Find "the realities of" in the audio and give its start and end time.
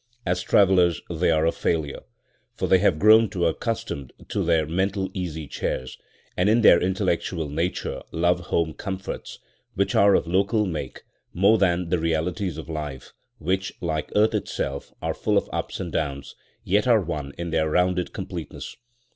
11.89-12.67